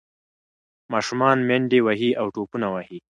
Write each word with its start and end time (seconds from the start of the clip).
ماشومان 0.93 1.37
منډې 1.47 1.79
وهي 1.85 2.11
او 2.21 2.25
ټوپونه 2.35 2.67
وهي. 2.73 2.97